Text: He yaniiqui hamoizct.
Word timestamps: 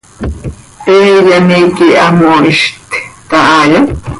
He 0.87 0.95
yaniiqui 1.31 1.87
hamoizct. 2.03 2.91